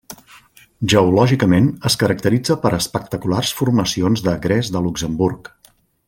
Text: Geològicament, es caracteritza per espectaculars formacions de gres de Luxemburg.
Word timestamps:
Geològicament, 0.93 1.67
es 1.91 1.97
caracteritza 2.05 2.57
per 2.65 2.71
espectaculars 2.79 3.51
formacions 3.61 4.25
de 4.29 4.37
gres 4.47 4.73
de 4.77 4.83
Luxemburg. 4.87 5.53